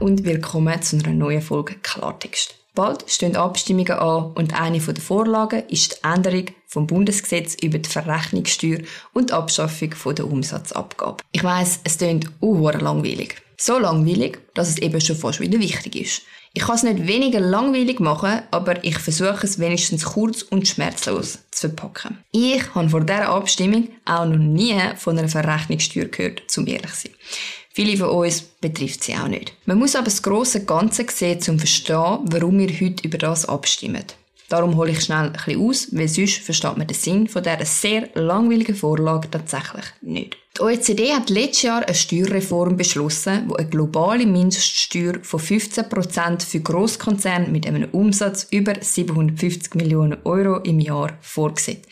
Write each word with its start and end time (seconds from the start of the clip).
und 0.00 0.24
willkommen 0.24 0.80
zu 0.82 0.96
einer 0.96 1.12
neuen 1.12 1.42
Folge 1.42 1.74
Klartext. 1.82 2.54
Bald 2.74 3.04
stehen 3.06 3.36
Abstimmungen 3.36 3.92
an 3.92 4.32
und 4.32 4.58
eine 4.58 4.78
der 4.78 5.02
Vorlagen 5.02 5.62
ist 5.68 5.92
die 5.92 6.08
Änderung 6.08 6.46
vom 6.66 6.86
Bundesgesetz 6.86 7.56
über 7.62 7.78
die 7.78 7.88
Verrechnungssteuer 7.88 8.78
und 9.12 9.30
die 9.30 9.34
Abschaffung 9.34 10.14
der 10.14 10.26
Umsatzabgabe. 10.26 11.22
Ich 11.32 11.44
weiss, 11.44 11.80
es 11.84 11.98
klingt 11.98 12.30
unheuer 12.40 12.80
langweilig. 12.80 13.36
So 13.56 13.78
langweilig, 13.78 14.38
dass 14.54 14.70
es 14.70 14.78
eben 14.78 15.00
schon 15.00 15.16
fast 15.16 15.40
wieder 15.40 15.58
wichtig 15.58 15.96
ist. 15.96 16.22
Ich 16.54 16.64
kann 16.64 16.74
es 16.74 16.82
nicht 16.82 17.06
weniger 17.06 17.40
langweilig 17.40 18.00
machen, 18.00 18.42
aber 18.50 18.84
ich 18.84 18.98
versuche 18.98 19.46
es 19.46 19.58
wenigstens 19.58 20.04
kurz 20.04 20.42
und 20.42 20.68
schmerzlos 20.68 21.38
zu 21.50 21.68
verpacken. 21.68 22.18
Ich 22.32 22.74
habe 22.74 22.90
vor 22.90 23.00
dieser 23.00 23.28
Abstimmung 23.28 23.88
auch 24.04 24.26
noch 24.26 24.36
nie 24.36 24.78
von 24.96 25.18
einer 25.18 25.28
Verrechnungssteuer 25.28 26.06
gehört, 26.06 26.42
zum 26.48 26.66
ehrlich 26.66 26.92
zu 26.92 27.08
sein. 27.08 27.12
Viele 27.74 27.96
von 27.96 28.10
uns 28.10 28.42
betrifft 28.42 29.04
sie 29.04 29.14
auch 29.14 29.28
nicht. 29.28 29.54
Man 29.64 29.78
muss 29.78 29.96
aber 29.96 30.04
das 30.04 30.22
grosse 30.22 30.64
Ganze 30.64 31.06
sehen, 31.10 31.36
um 31.36 31.42
zu 31.42 31.58
verstehen, 31.58 32.18
warum 32.24 32.58
wir 32.58 32.68
heute 32.68 33.06
über 33.06 33.18
das 33.18 33.46
abstimmen. 33.46 34.04
Darum 34.52 34.76
hole 34.76 34.90
ich 34.90 35.00
schnell 35.00 35.28
ein 35.28 35.32
bisschen 35.32 35.66
aus, 35.66 35.88
weil 35.92 36.08
sonst 36.08 36.40
versteht 36.40 36.76
man 36.76 36.86
den 36.86 36.94
Sinn 36.94 37.26
von 37.26 37.42
dieser 37.42 37.64
sehr 37.64 38.10
langweiligen 38.12 38.74
Vorlage 38.74 39.30
tatsächlich 39.30 39.86
nicht. 40.02 40.36
Die 40.58 40.60
OECD 40.60 41.14
hat 41.14 41.30
letztes 41.30 41.62
Jahr 41.62 41.82
eine 41.86 41.94
Steuerreform 41.94 42.76
beschlossen, 42.76 43.48
die 43.48 43.56
eine 43.56 43.68
globale 43.70 44.26
Mindeststeuer 44.26 45.14
von 45.22 45.40
15% 45.40 46.44
für 46.44 46.60
Grosskonzerne 46.60 47.48
mit 47.48 47.66
einem 47.66 47.88
Umsatz 47.92 48.48
über 48.50 48.74
750 48.78 49.74
Millionen 49.76 50.18
Euro 50.24 50.58
im 50.58 50.80
Jahr 50.80 51.16
vorsieht. 51.22 51.84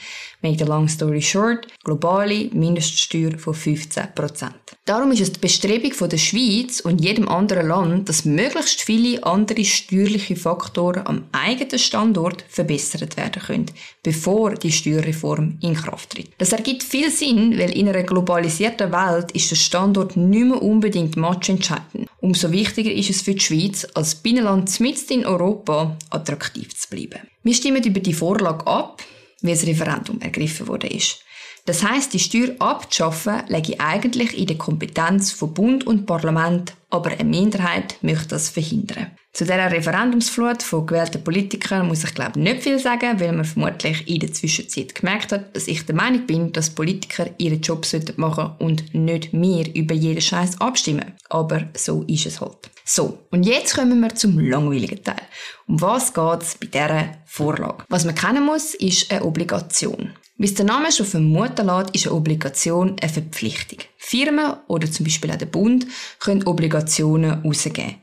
Make 0.42 0.62
a 0.62 0.66
long 0.66 0.86
story 0.88 1.22
short, 1.22 1.66
globale 1.82 2.50
Mindeststeuer 2.52 3.38
von 3.38 3.54
15%. 3.54 4.50
Darum 4.90 5.12
ist 5.12 5.20
es 5.20 5.30
die 5.30 5.38
Bestrebung 5.38 5.92
der 6.08 6.18
Schweiz 6.18 6.80
und 6.80 7.00
jedem 7.00 7.28
anderen 7.28 7.68
Land, 7.68 8.08
dass 8.08 8.24
möglichst 8.24 8.80
viele 8.80 9.22
andere 9.22 9.64
steuerliche 9.64 10.34
Faktoren 10.34 11.06
am 11.06 11.26
eigenen 11.30 11.78
Standort 11.78 12.44
verbessert 12.48 13.16
werden 13.16 13.40
können, 13.40 13.66
bevor 14.02 14.54
die 14.54 14.72
Steuerreform 14.72 15.58
in 15.62 15.74
Kraft 15.74 16.10
tritt. 16.10 16.30
Das 16.38 16.50
ergibt 16.50 16.82
viel 16.82 17.08
Sinn, 17.08 17.56
weil 17.56 17.70
in 17.70 17.88
einer 17.88 18.02
globalisierten 18.02 18.90
Welt 18.90 19.30
ist 19.30 19.52
der 19.52 19.56
Standort 19.56 20.16
nicht 20.16 20.46
mehr 20.46 20.60
unbedingt 20.60 21.16
matchentscheidend. 21.16 22.08
Umso 22.20 22.50
wichtiger 22.50 22.90
ist 22.90 23.10
es 23.10 23.22
für 23.22 23.34
die 23.34 23.38
Schweiz, 23.38 23.86
als 23.94 24.16
Binnenland 24.16 24.80
mitten 24.80 25.20
in 25.20 25.24
Europa 25.24 25.96
attraktiv 26.10 26.74
zu 26.74 26.88
bleiben. 26.88 27.20
Wir 27.44 27.54
stimmen 27.54 27.84
über 27.84 28.00
die 28.00 28.12
Vorlage 28.12 28.66
ab 28.66 29.00
wie 29.42 29.50
das 29.50 29.66
Referendum 29.66 30.20
ergriffen 30.20 30.68
wurde 30.68 30.88
ist. 30.88 31.24
Das 31.66 31.82
heißt, 31.82 32.12
die 32.14 32.18
Steuer 32.18 32.54
abzuschaffen, 32.58 33.42
lege 33.48 33.78
eigentlich 33.80 34.36
in 34.36 34.46
der 34.46 34.58
Kompetenz 34.58 35.32
von 35.32 35.54
Bund 35.54 35.86
und 35.86 36.06
Parlament, 36.06 36.74
aber 36.90 37.10
eine 37.10 37.24
Minderheit 37.24 37.96
möchte 38.02 38.28
das 38.28 38.50
verhindern. 38.50 39.12
Zu 39.32 39.44
dieser 39.44 39.70
Referendumsflut 39.70 40.62
von 40.62 40.86
gewählten 40.86 41.22
Politikern 41.22 41.86
muss 41.86 42.02
ich 42.02 42.14
glaube 42.14 42.40
nicht 42.40 42.64
viel 42.64 42.80
sagen, 42.80 43.20
weil 43.20 43.32
man 43.32 43.44
vermutlich 43.44 44.08
in 44.08 44.18
der 44.18 44.32
Zwischenzeit 44.32 44.94
gemerkt 44.94 45.30
hat, 45.30 45.54
dass 45.54 45.68
ich 45.68 45.86
der 45.86 45.94
Meinung 45.94 46.26
bin, 46.26 46.52
dass 46.52 46.70
Politiker 46.70 47.30
ihren 47.38 47.60
Job 47.60 47.86
machen 48.16 48.52
und 48.58 48.92
nicht 48.92 49.32
mehr 49.32 49.72
über 49.74 49.94
jeden 49.94 50.20
Scheiß 50.20 50.60
abstimmen. 50.60 51.12
Aber 51.28 51.68
so 51.76 52.02
ist 52.08 52.26
es 52.26 52.40
halt. 52.40 52.70
So, 52.84 53.18
und 53.30 53.44
jetzt 53.44 53.76
kommen 53.76 54.00
wir 54.00 54.12
zum 54.16 54.38
langweiligen 54.40 55.04
Teil. 55.04 55.22
Um 55.68 55.80
was 55.80 56.12
geht's 56.12 56.58
bei 56.58 56.66
dieser 56.66 57.12
Vorlage? 57.24 57.84
Was 57.88 58.04
man 58.04 58.16
kennen 58.16 58.44
muss, 58.44 58.74
ist 58.74 59.12
eine 59.12 59.24
Obligation. 59.24 60.10
Wie 60.40 60.46
es 60.46 60.54
der 60.54 60.64
Name 60.64 60.90
schon 60.90 61.04
vermuten 61.04 61.66
lässt, 61.66 61.94
ist 61.94 62.06
eine 62.06 62.16
Obligation 62.16 62.96
eine 62.98 63.12
Verpflichtung. 63.12 63.80
Firmen 63.98 64.54
oder 64.68 64.90
zum 64.90 65.04
Beispiel 65.04 65.30
auch 65.30 65.36
der 65.36 65.44
Bund 65.44 65.86
können 66.18 66.46
Obligationen 66.46 67.42
rausgeben. 67.42 67.96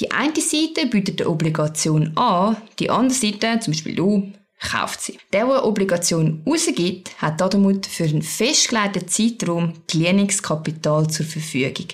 Die 0.00 0.10
eine 0.10 0.32
Seite 0.40 0.86
bietet 0.86 1.20
eine 1.20 1.28
Obligation 1.28 2.16
an, 2.16 2.56
die 2.78 2.88
andere 2.88 3.14
Seite, 3.14 3.60
zum 3.60 3.74
Beispiel 3.74 3.96
du, 3.96 4.32
kauft 4.58 5.02
sie. 5.02 5.18
Der, 5.30 5.44
der 5.44 5.56
eine 5.56 5.64
Obligation 5.64 6.42
rausgibt, 6.46 7.20
hat 7.20 7.42
damit 7.42 7.84
für 7.84 8.04
einen 8.04 8.22
festgelegten 8.22 9.06
Zeitraum 9.06 9.74
Gelehnungskapital 9.86 11.10
zur 11.10 11.26
Verfügung. 11.26 11.88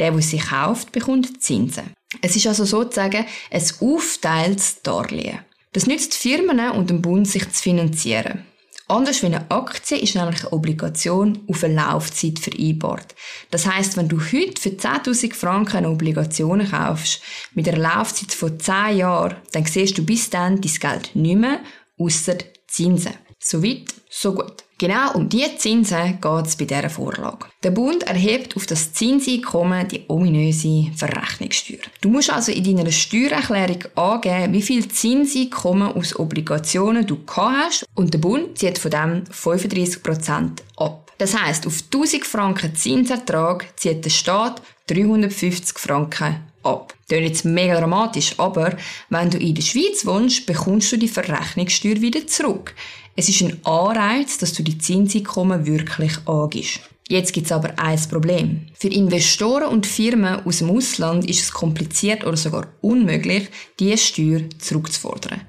Der, 0.00 0.10
der 0.10 0.22
sie 0.22 0.38
kauft, 0.38 0.90
bekommt 0.90 1.40
Zinsen. 1.40 1.92
Es 2.20 2.34
ist 2.34 2.48
also 2.48 2.64
sozusagen 2.64 3.24
ein 3.52 3.64
aufteiltes 3.78 4.82
Darlehen. 4.82 5.38
Das 5.72 5.86
nützt 5.86 6.14
Firmen 6.14 6.58
und 6.70 6.90
dem 6.90 7.00
Bund, 7.00 7.28
sich 7.28 7.48
zu 7.52 7.62
finanzieren. 7.62 8.44
Anders 8.88 9.20
wie 9.22 9.26
eine 9.26 9.50
Aktie 9.50 9.98
ist 9.98 10.14
nämlich 10.14 10.42
eine 10.42 10.52
Obligation 10.52 11.40
auf 11.48 11.64
eine 11.64 11.74
Laufzeit 11.74 12.38
vereinbart. 12.38 13.16
Das 13.50 13.66
heißt, 13.66 13.96
wenn 13.96 14.08
du 14.08 14.20
heute 14.20 14.60
für 14.60 14.68
10.000 14.68 15.34
Franken 15.34 15.78
eine 15.78 15.90
Obligation 15.90 16.64
kaufst, 16.70 17.20
mit 17.54 17.68
einer 17.68 17.78
Laufzeit 17.78 18.32
von 18.32 18.60
10 18.60 18.98
Jahren, 18.98 19.36
dann 19.50 19.64
siehst 19.64 19.98
du 19.98 20.04
bis 20.04 20.30
dann 20.30 20.60
dein 20.60 20.72
Geld 20.72 21.16
nicht 21.16 21.36
mehr, 21.36 21.60
ausser 21.98 22.36
Zinsen. 22.68 23.14
Soweit, 23.38 23.94
so 24.10 24.32
gut. 24.32 24.64
Genau 24.78 25.14
um 25.14 25.28
diese 25.28 25.56
Zinsen 25.56 26.20
geht 26.20 26.46
es 26.46 26.56
bei 26.56 26.66
dieser 26.66 26.90
Vorlage. 26.90 27.46
Der 27.62 27.70
Bund 27.70 28.02
erhebt 28.02 28.56
auf 28.56 28.66
das 28.66 28.92
Zinseinkommen 28.92 29.88
die 29.88 30.04
ominöse 30.08 30.90
Verrechnungssteuer. 30.94 31.78
Du 32.02 32.10
musst 32.10 32.30
also 32.30 32.52
in 32.52 32.76
deiner 32.76 32.92
Steuererklärung 32.92 33.84
angeben, 33.94 34.52
wie 34.52 34.60
viel 34.60 34.86
Zinseinkommen 34.88 35.92
aus 35.92 36.18
Obligationen 36.18 37.06
du 37.06 37.24
gehabt 37.24 37.56
hast 37.56 37.86
und 37.94 38.12
der 38.12 38.18
Bund 38.18 38.58
zieht 38.58 38.78
von 38.78 38.90
dem 38.90 39.24
35% 39.24 40.50
ab. 40.76 41.10
Das 41.16 41.34
heißt, 41.34 41.66
auf 41.66 41.82
1000 41.90 42.26
Franken 42.26 42.74
Zinsertrag 42.74 43.66
zieht 43.76 44.04
der 44.04 44.10
Staat 44.10 44.60
350 44.88 45.78
Franken 45.78 46.36
ab. 46.66 46.94
Das 47.08 47.18
ist 47.18 47.24
jetzt 47.24 47.44
mega 47.44 47.78
dramatisch, 47.78 48.34
aber 48.38 48.76
wenn 49.08 49.30
du 49.30 49.38
in 49.38 49.54
der 49.54 49.62
Schweiz 49.62 50.04
wohnst, 50.04 50.46
bekommst 50.46 50.92
du 50.92 50.96
die 50.96 51.08
Verrechnungssteuer 51.08 52.00
wieder 52.00 52.26
zurück. 52.26 52.74
Es 53.14 53.28
ist 53.28 53.42
ein 53.42 53.64
Anreiz, 53.64 54.38
dass 54.38 54.52
du 54.52 54.62
die 54.62 54.78
Zinseinkommen 54.78 55.64
wirklich 55.64 56.12
angibst. 56.26 56.80
Jetzt 57.08 57.32
gibt 57.32 57.46
es 57.46 57.52
aber 57.52 57.78
ein 57.78 58.00
Problem. 58.10 58.66
Für 58.74 58.88
Investoren 58.88 59.68
und 59.68 59.86
Firmen 59.86 60.44
aus 60.44 60.58
dem 60.58 60.70
Ausland 60.70 61.28
ist 61.30 61.40
es 61.40 61.52
kompliziert 61.52 62.24
oder 62.24 62.36
sogar 62.36 62.66
unmöglich, 62.80 63.48
diese 63.78 63.96
Steuer 63.96 64.40
zurückzufordern. 64.58 65.42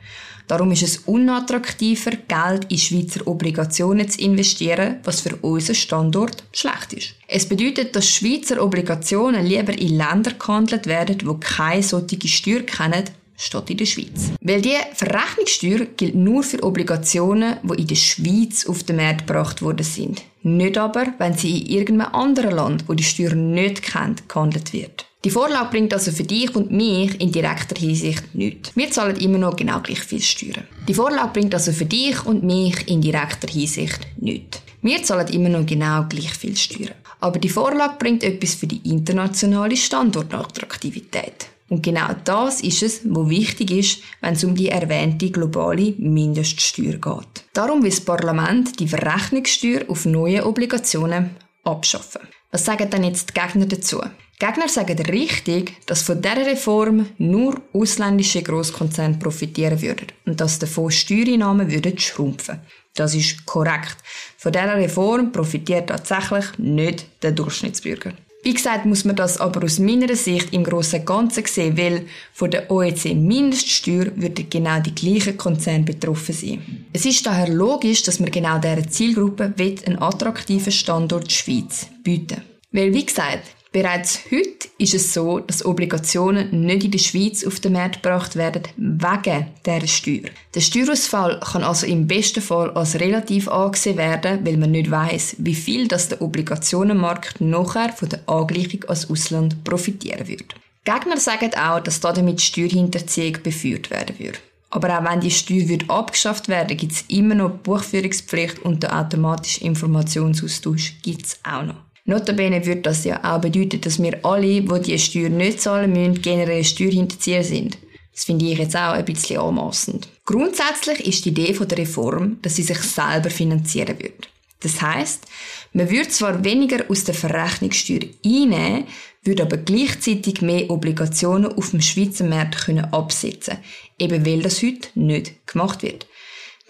Darum 0.47 0.71
ist 0.71 0.83
es 0.83 0.99
unattraktiver, 0.99 2.11
Geld 2.11 2.71
in 2.71 2.77
Schweizer 2.77 3.27
Obligationen 3.27 4.09
zu 4.09 4.21
investieren, 4.21 4.97
was 5.03 5.19
für 5.19 5.35
unseren 5.37 5.75
Standort 5.75 6.43
schlecht 6.53 6.93
ist. 6.93 7.15
Es 7.27 7.47
bedeutet, 7.47 7.95
dass 7.95 8.09
Schweizer 8.09 8.63
Obligationen 8.63 9.45
lieber 9.45 9.77
in 9.77 9.97
Länder 9.97 10.31
gehandelt 10.31 10.87
werden, 10.87 11.17
wo 11.25 11.33
keine 11.33 11.83
solche 11.83 12.27
Steuer 12.27 12.61
kennen, 12.61 13.03
statt 13.35 13.69
in 13.69 13.77
der 13.77 13.85
Schweiz. 13.85 14.31
Weil 14.41 14.61
die 14.61 14.77
Verrechnungssteuer 14.93 15.85
gilt 15.97 16.15
nur 16.15 16.43
für 16.43 16.63
Obligationen, 16.63 17.57
die 17.63 17.81
in 17.81 17.87
der 17.87 17.95
Schweiz 17.95 18.65
auf 18.65 18.83
den 18.83 18.95
Markt 18.95 19.27
gebracht 19.27 19.61
worden 19.61 19.83
sind. 19.83 20.23
Nicht 20.43 20.77
aber, 20.77 21.07
wenn 21.17 21.33
sie 21.33 21.59
in 21.59 21.67
irgendeinem 21.67 22.13
anderen 22.13 22.51
Land, 22.51 22.83
wo 22.87 22.93
die 22.93 23.03
Steuer 23.03 23.35
nicht 23.35 23.83
kennt, 23.83 24.29
gehandelt 24.29 24.71
wird. 24.71 25.06
Die 25.23 25.31
Vorlage 25.31 25.69
bringt 25.71 25.93
also 25.93 26.11
für 26.11 26.23
dich 26.23 26.55
und 26.55 26.71
mich 26.71 27.19
in 27.19 27.31
direkter 27.31 27.79
Hinsicht 27.79 28.35
nichts. 28.35 28.71
Wir 28.75 28.91
zahlen 28.91 29.15
immer 29.17 29.39
noch 29.39 29.55
genau 29.55 29.81
gleich 29.81 30.01
viel 30.01 30.21
Steuern. 30.21 30.67
Die 30.87 30.93
Vorlage 30.93 31.31
bringt 31.33 31.53
also 31.53 31.71
für 31.71 31.85
dich 31.85 32.23
und 32.25 32.43
mich 32.43 32.87
in 32.87 33.01
direkter 33.01 33.51
Hinsicht 33.51 33.99
nichts. 34.17 34.61
Wir 34.81 35.01
zahlen 35.03 35.27
immer 35.29 35.49
noch 35.49 35.65
genau 35.65 36.05
gleich 36.07 36.33
viel 36.33 36.55
Steuern. 36.55 36.93
Aber 37.19 37.39
die 37.39 37.49
Vorlage 37.49 37.95
bringt 37.97 38.23
etwas 38.23 38.53
für 38.53 38.67
die 38.67 38.87
internationale 38.89 39.75
Standortattraktivität. 39.75 41.47
Und 41.69 41.83
genau 41.83 42.09
das 42.23 42.61
ist 42.61 42.83
es, 42.83 43.01
was 43.03 43.29
wichtig 43.29 43.71
ist, 43.71 44.01
wenn 44.21 44.35
es 44.35 44.43
um 44.43 44.55
die 44.55 44.69
erwähnte 44.69 45.31
globale 45.31 45.93
Mindeststeuer 45.97 46.93
geht. 46.93 47.43
Darum 47.53 47.83
will 47.83 47.89
das 47.89 48.01
Parlament 48.01 48.79
die 48.79 48.87
Verrechnungssteuer 48.87 49.81
auf 49.89 50.05
neue 50.05 50.45
Obligationen 50.45 51.31
abschaffen. 51.63 52.21
Was 52.51 52.63
sagen 52.63 52.89
denn 52.89 53.03
jetzt 53.03 53.29
die 53.29 53.39
Gegner 53.39 53.65
dazu? 53.65 54.01
Gegner 54.39 54.69
sagen 54.69 54.99
richtig, 54.99 55.73
dass 55.87 56.03
von 56.03 56.21
dieser 56.21 56.45
Reform 56.45 57.07
nur 57.17 57.59
ausländische 57.73 58.43
Großkonzerne 58.43 59.17
profitieren 59.17 59.81
würden 59.81 60.07
und 60.27 60.39
dass 60.39 60.59
davon 60.59 60.91
Steuereinnahmen 60.91 61.71
würden 61.71 61.97
schrumpfen. 61.97 62.59
Das 62.93 63.15
ist 63.15 63.45
korrekt. 63.47 63.97
Von 64.37 64.51
dieser 64.51 64.75
Reform 64.75 65.31
profitiert 65.31 65.87
tatsächlich 65.87 66.45
nicht 66.59 67.07
der 67.23 67.31
Durchschnittsbürger. 67.31 68.13
Wie 68.43 68.53
gesagt, 68.53 68.85
muss 68.85 69.03
man 69.05 69.15
das 69.15 69.39
aber 69.39 69.63
aus 69.63 69.79
meiner 69.79 70.15
Sicht 70.15 70.53
im 70.53 70.63
grossen 70.63 71.03
Ganzen 71.03 71.45
sehen, 71.45 71.75
weil 71.75 72.05
von 72.31 72.51
der 72.51 72.69
OECD-Mindeststeuer 72.69 74.11
würden 74.15 74.49
genau 74.49 74.79
die 74.79 74.93
gleichen 74.93 75.35
Konzerne 75.35 75.83
betroffen 75.83 76.35
sein. 76.35 76.85
Es 76.93 77.05
ist 77.05 77.25
daher 77.25 77.49
logisch, 77.49 78.03
dass 78.03 78.19
man 78.19 78.29
genau 78.29 78.59
dieser 78.59 78.87
Zielgruppe 78.87 79.53
einen 79.57 79.99
attraktiven 79.99 80.71
Standort 80.71 81.31
Schweiz 81.31 81.87
bieten 82.03 82.43
Weil, 82.71 82.93
wie 82.93 83.05
gesagt, 83.05 83.56
Bereits 83.77 84.21
heute 84.31 84.69
ist 84.79 84.95
es 84.95 85.13
so, 85.13 85.37
dass 85.37 85.63
Obligationen 85.63 86.65
nicht 86.65 86.85
in 86.85 86.89
der 86.89 86.97
Schweiz 86.97 87.45
auf 87.45 87.59
den 87.59 87.73
Markt 87.73 88.01
gebracht 88.01 88.35
werden, 88.35 88.63
wegen 88.75 89.45
dieser 89.63 89.85
Steuer. 89.85 90.31
Der 90.55 90.61
Steuerausfall 90.61 91.39
kann 91.41 91.63
also 91.63 91.85
im 91.85 92.07
besten 92.07 92.41
Fall 92.41 92.71
als 92.71 92.99
relativ 92.99 93.47
angesehen 93.47 93.97
werden, 93.97 94.43
weil 94.43 94.57
man 94.57 94.71
nicht 94.71 94.89
weiß, 94.89 95.35
wie 95.37 95.53
viel 95.53 95.87
das 95.87 96.09
der 96.09 96.23
Obligationenmarkt 96.23 97.39
nachher 97.39 97.93
von 97.93 98.09
der 98.09 98.27
Angleichung 98.27 98.83
als 98.87 99.11
Ausland 99.11 99.63
profitieren 99.63 100.27
wird. 100.27 100.55
Gegner 100.83 101.17
sagen 101.17 101.51
auch, 101.53 101.79
dass 101.79 101.99
damit 101.99 102.41
Steuerhinterziehung 102.41 103.43
beführt 103.43 103.91
werden 103.91 104.17
würde. 104.17 104.39
Aber 104.71 104.97
auch 104.97 105.05
wenn 105.05 105.19
die 105.19 105.29
Steuer 105.29 105.77
abgeschafft 105.87 106.47
werden, 106.47 106.77
gibt 106.77 106.93
es 106.93 107.05
immer 107.09 107.35
noch 107.35 107.51
Buchführungspflicht 107.51 108.57
und 108.57 108.81
den 108.81 108.89
automatischen 108.89 109.67
Informationsaustausch 109.67 110.95
gibt 111.03 111.27
es 111.27 111.39
auch 111.43 111.61
noch. 111.61 111.87
Notabene 112.07 112.65
würde 112.65 112.81
das 112.81 113.03
ja 113.03 113.21
auch 113.21 113.41
bedeuten, 113.41 113.81
dass 113.81 114.01
wir 114.01 114.25
alle, 114.25 114.61
die 114.61 114.81
diese 114.81 114.97
Steuer 114.97 115.29
nicht 115.29 115.61
zahlen 115.61 115.91
müssen, 115.91 116.21
generell 116.21 116.63
Steuerhinterzieher 116.63 117.43
sind. 117.43 117.77
Das 118.13 118.23
finde 118.23 118.45
ich 118.45 118.57
jetzt 118.57 118.77
auch 118.77 118.93
ein 118.93 119.03
bisschen 119.03 119.41
anmassend. 119.41 120.07
Grundsätzlich 120.25 121.05
ist 121.05 121.25
die 121.25 121.29
Idee 121.29 121.51
der 121.51 121.77
Reform, 121.77 122.37
dass 122.41 122.55
sie 122.55 122.63
sich 122.63 122.79
selber 122.79 123.29
finanzieren 123.29 123.99
wird. 123.99 124.29
Das 124.61 124.81
heißt, 124.81 125.25
man 125.73 125.89
würde 125.89 126.07
zwar 126.07 126.43
weniger 126.45 126.85
aus 126.89 127.03
der 127.03 127.13
Verrechnungssteuer 127.13 128.07
einnehmen, 128.25 128.85
würde 129.23 129.43
aber 129.43 129.57
gleichzeitig 129.57 130.41
mehr 130.41 130.69
Obligationen 130.69 131.53
auf 131.53 131.71
dem 131.71 131.81
Schweizer 131.81 132.23
Markt 132.23 132.65
können 132.65 132.91
absetzen, 132.93 133.57
eben 133.99 134.25
weil 134.25 134.41
das 134.41 134.63
heute 134.63 134.87
nicht 134.95 135.45
gemacht 135.45 135.83
wird. 135.83 136.07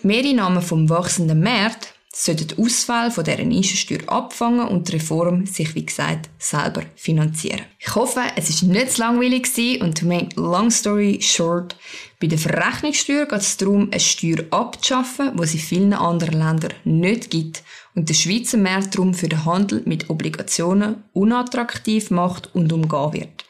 Die 0.01 0.07
Mehreinnahmen 0.07 0.63
vom 0.63 0.89
wachsenden 0.89 1.41
Markt 1.41 1.93
sollten 2.19 2.47
die 2.47 2.57
Ausfälle 2.57 3.11
von 3.11 3.23
dieser 3.23 3.43
Nischensteuer 3.43 3.99
abfangen 4.07 4.67
und 4.67 4.87
die 4.87 4.93
Reform 4.93 5.45
sich, 5.45 5.75
wie 5.75 5.85
gesagt, 5.85 6.29
selber 6.39 6.81
finanzieren. 6.95 7.61
Ich 7.77 7.93
hoffe, 7.93 8.21
es 8.35 8.49
ist 8.49 8.63
nicht 8.63 8.93
zu 8.93 9.01
langweilig 9.01 9.43
gewesen 9.43 9.83
und 9.83 9.99
to 9.99 10.07
make 10.07 10.29
long 10.35 10.71
story 10.71 11.19
short, 11.21 11.75
bei 12.19 12.25
der 12.25 12.39
Verrechnungssteuer 12.39 13.27
geht 13.27 13.41
es 13.41 13.57
darum, 13.57 13.89
eine 13.91 13.99
Steuer 13.99 14.43
abzuschaffen, 14.49 15.37
die 15.37 15.43
es 15.43 15.53
in 15.53 15.59
vielen 15.59 15.93
anderen 15.93 16.39
Ländern 16.39 16.73
nicht 16.85 17.29
gibt 17.29 17.63
und 17.93 18.09
der 18.09 18.15
Schweizer 18.15 18.57
Markt 18.57 18.95
darum 18.95 19.13
für 19.13 19.29
den 19.29 19.45
Handel 19.45 19.83
mit 19.85 20.09
Obligationen 20.09 21.03
unattraktiv 21.13 22.09
macht 22.09 22.49
und 22.55 22.73
umgehen 22.73 23.13
wird. 23.13 23.45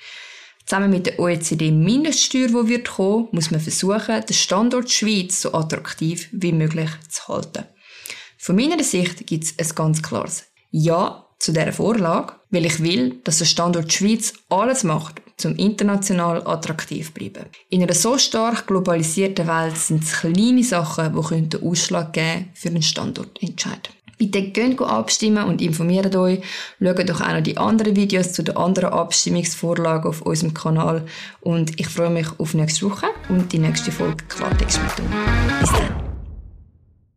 Zusammen 0.66 0.90
mit 0.90 1.06
der 1.06 1.18
OECD-Mindeststeuer, 1.18 2.48
die 2.48 2.68
wird 2.68 2.90
kommen, 2.90 3.30
muss 3.32 3.50
man 3.50 3.62
versuchen, 3.62 4.26
den 4.26 4.34
Standort 4.34 4.92
Schweiz 4.92 5.42
so 5.42 5.54
attraktiv 5.54 6.28
wie 6.34 6.52
möglich 6.52 6.90
zu 7.08 7.30
halten. 7.30 7.64
Von 8.48 8.56
meiner 8.56 8.82
Sicht 8.82 9.28
gibt 9.28 9.44
es 9.44 9.60
ein 9.60 9.76
ganz 9.76 10.02
klares 10.02 10.46
Ja 10.72 11.26
zu 11.38 11.52
dieser 11.52 11.74
Vorlage, 11.74 12.32
weil 12.50 12.66
ich 12.66 12.82
will, 12.82 13.20
dass 13.26 13.40
der 13.40 13.46
Standort 13.46 13.92
Schweiz 13.92 14.32
alles 14.48 14.86
macht, 14.86 15.22
um 15.44 15.54
international 15.58 16.48
attraktiv 16.48 17.08
zu 17.08 17.12
bleiben. 17.12 17.48
In 17.70 17.84
einer 17.84 17.94
so 17.94 18.18
stark 18.18 18.66
globalisierten 18.68 19.48
Welt 19.48 19.78
sind 19.78 20.06
es 20.06 20.14
kleine 20.22 20.64
Sachen, 20.64 21.14
die 21.14 21.50
den 21.50 21.62
Ausschlag 21.62 22.14
geben 22.14 22.48
für 22.54 22.70
einen 22.70 22.82
Standortentscheid. 22.82 23.90
Bitte 24.18 24.42
geht 24.42 24.82
abstimmen 24.82 25.44
und 25.44 25.62
informiert 25.62 26.16
euch. 26.16 26.40
Schaut 26.82 27.10
doch 27.10 27.20
auch 27.20 27.34
noch 27.34 27.44
die 27.44 27.58
anderen 27.58 27.98
Videos 27.98 28.32
zu 28.32 28.44
den 28.44 28.56
anderen 28.56 28.94
Abstimmungsvorlagen 28.94 30.10
auf 30.10 30.22
unserem 30.22 30.54
Kanal. 30.54 31.06
Und 31.42 31.78
ich 31.78 31.90
freue 31.90 32.12
mich 32.12 32.28
auf 32.40 32.54
nächste 32.54 32.90
Woche 32.90 33.08
und 33.28 33.52
die 33.52 33.60
nächste 33.60 33.92
Folge 33.92 34.24
Klartext 34.30 34.80
mit 34.82 34.92
euch. 35.02 35.60
Bis 35.60 35.72
dann. 35.74 36.07